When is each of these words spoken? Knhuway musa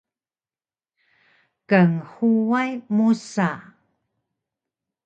Knhuway 1.67 2.71
musa 2.95 3.49